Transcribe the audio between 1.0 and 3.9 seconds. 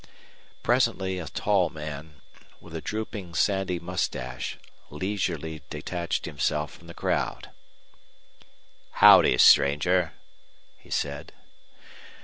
a tall man, with a drooping, sandy